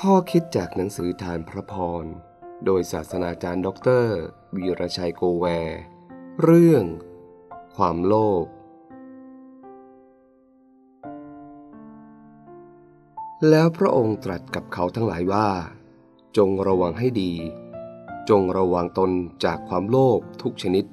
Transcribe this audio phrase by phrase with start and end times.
[0.00, 2.04] ข้อคิดจากหนังสือธารพระพร
[2.64, 4.16] โดยศาสนาจารย์ด็อกเตอร์
[4.56, 5.80] วีรชัยโกแวร์
[6.42, 6.84] เรื่อง
[7.76, 8.46] ความโลภ
[13.48, 15.48] แล้วพระองค์ตรัสกับเขาทั้งหลายว่า
[16.36, 17.32] จงระวังให้ดี
[18.30, 19.10] จงระวังตน
[19.44, 20.84] จากความโลภทุกชนิด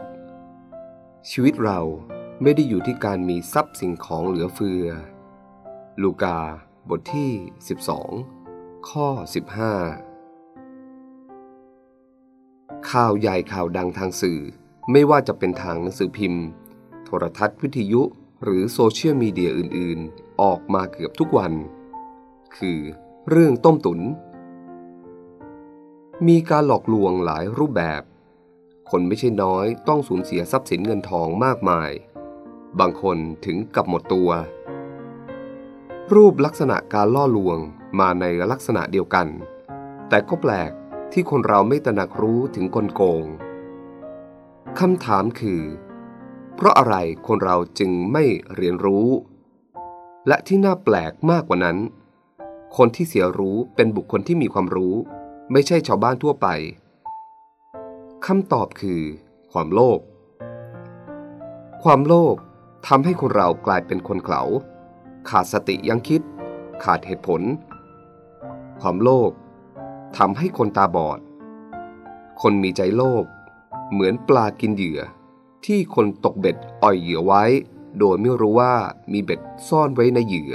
[1.30, 1.80] ชีวิตเรา
[2.42, 4.86] ไม่ได้อยู่ที่การมีทรัพย์สิ่งของเหลือเฟือ
[6.02, 6.40] ลูกา
[6.90, 7.32] บทที่
[7.90, 8.41] 12
[8.90, 9.08] ข้อ
[10.78, 14.40] 15 ข่าวใหญ่ข่าวดังทางสื่อ
[14.92, 16.46] ไม่ว่าจะเป็นทางหนังสือพิมพ์
[17.06, 18.02] โทรทัศน์วิทยุ
[18.44, 21.54] หรือโซเชียลมีเดียอื่น ๆ ออกมาเกือบทุกวัน
[22.58, 22.80] คือ
[23.30, 24.00] เรื่องต้มตุน
[26.28, 28.02] มีการหลอกลวงหลายรูปแบบ
[28.90, 31.92] คนไม่ใช่น้อยต้องสูญเสียทรัพย์สินเงินทองมากมาย
[32.80, 34.30] บางคนถึงกับหมดตัว
[36.14, 37.60] รูปลักษณะการล่อลวง
[38.00, 39.28] มาในลักษณะเดียวกัน
[40.10, 40.72] แต่ก็แปลก
[41.12, 43.26] ที่คนเราไม่ตระหนักรู้ถึงกลโกง
[44.80, 45.62] คำถามคือ
[46.56, 46.96] เพราะอะไร
[47.28, 48.24] คนเราจึงไม่
[48.56, 49.08] เรียนรู้
[50.28, 51.78] และที่น่าแปลกมากกว่านั้น
[52.78, 54.96] คนที่เสียรู้เป็นบุคคลที่มีความรู้
[55.52, 56.48] ไม่ใช่ชาวบ้านทั่วไป
[58.26, 59.02] คำตอบคือ
[59.52, 60.00] ความโลภ
[61.84, 62.36] ความโลภ
[62.88, 64.44] ทำให้คนเรากลายเป็นคนเขลา
[65.30, 66.22] ขาดสติยังคิด
[66.84, 67.42] ขาดเหตุผล
[68.82, 69.32] ความโลภ
[70.18, 71.20] ทำให้คนตาบอด
[72.42, 73.26] คนมีใจโลภ
[73.92, 75.00] เหมือนปลากินเหยื่อ
[75.66, 77.44] ที่คนตกเบ็ดอ่อยเหยื่อไว้
[78.00, 78.76] โดยไม่รู้ว่า
[79.12, 80.54] มีเบ็ดซ่อนไว้ในเหยื่อ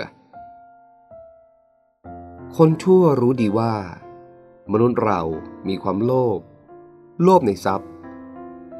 [2.56, 3.74] คนชั่วรู้ดีว่า
[4.72, 5.20] มนุษย์เรา
[5.68, 6.40] มีความโลภ
[7.22, 7.90] โลภในทรัพย์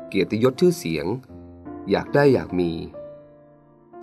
[0.09, 1.07] เกียรติยศชื่อเสียง
[1.91, 2.73] อยากได้อยากมี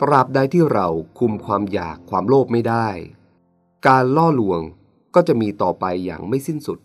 [0.02, 0.88] ตราบใดที่เรา
[1.20, 2.88] คุมความอยากความโลภไม่ได้
[3.88, 4.62] การล่อลวง
[5.16, 6.80] ก็จะมีต่อไปอย่างไม่สิ้นสุด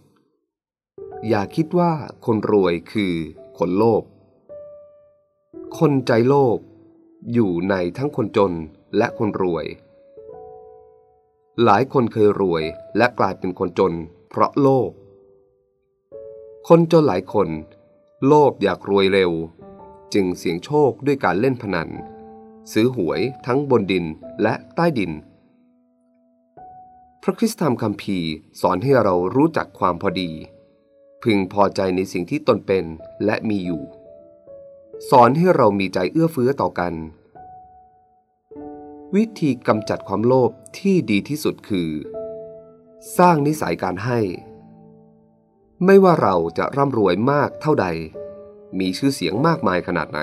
[1.28, 1.92] อย่าคิดว่า
[2.26, 3.14] คนรวยคือ
[3.58, 4.02] คนโลภ
[5.78, 6.58] คนใจโลภ
[7.32, 8.52] อยู่ในทั้งคนจน
[8.96, 9.66] และคนรวย
[11.64, 12.62] หลายคนเคยรวย
[12.96, 13.94] และกลายเป็นคนจน
[14.28, 14.90] เพราะโลภ
[16.68, 17.48] คนจนหลายคน
[18.26, 19.32] โลภอยากรวยเร็ว
[20.14, 21.88] จึงเสี่ยงโชคด้วยการเล่นพนัน
[22.72, 24.04] ซื้อหวยทั้งบนดิน
[24.42, 25.12] และใต้ดิน
[27.28, 28.30] ระคริสตธรรมคัมภีร์
[28.60, 30.30] สอนให้เรารู้จักความพอดี
[31.22, 32.84] พึงพอใจในสิ่งที่ตนเป็น
[33.24, 33.82] และมีอยู่
[35.10, 36.94] สอนให้เรามีใจเอื้อเฟื้อต่อกัน
[39.14, 41.90] วิธีกำจัดความโลภที่ดีที่สุดคือ
[43.18, 44.20] สร้างนิสัยการให้
[45.84, 47.86] ไม่ว่าเราจะร่ำรวยมากเท่าใด
[48.78, 50.20] มีชื่อเสียงมากมายขนาดไหน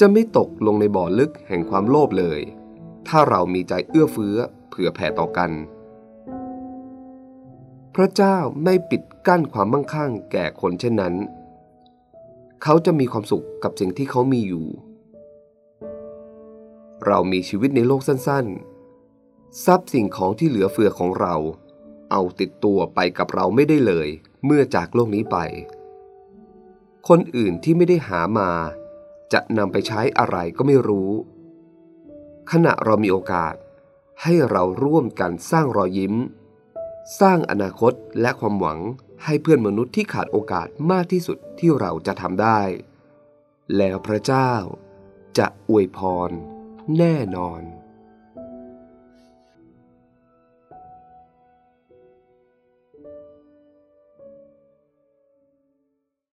[0.00, 2.40] จะไม่ตกลงในบ่อลึกแห่งความโลภเลย
[3.08, 4.38] ถ้าเรามีใจเอื้อเฟื้อ
[4.72, 5.50] เผื่อแผ่ต่อกัน
[7.94, 11.14] พระเจ้าไม่ปิดกั้นความมั่งคั่งแก่คนเช่นนั้น
[12.62, 14.66] เขาจะมีความสุขกับสิ่งที่เขามีอยู่
[17.06, 21.34] เรามีชีวิตในโลกสั้นๆ ทรัพย์สิ่งของที่เหลือเฟือของเรา
[22.10, 24.08] เอาติดตัวไปกับเราไม่ได้เลย
[24.44, 25.36] เมื่อจากโลกนี้ไป
[27.08, 28.50] คนอื่นที่ไม่ได้หามา
[29.32, 31.10] จะนำไปใช้อะไรก็ไม่รู้
[32.50, 33.54] ขณะเรามีโอกาส
[34.22, 36.14] ให้เราร่วมกันสร้างรอยยิ้ม
[37.20, 38.78] สร้างอนาคตและความหวัง
[39.24, 42.60] ให้เพื่อนมนุษย์ที่ขาดโอกาสมากที่สุดที่เราจะทำได้
[43.76, 44.52] แล้วพระเจ้า
[45.38, 46.30] จะอวยพร
[46.98, 47.62] แน่นอน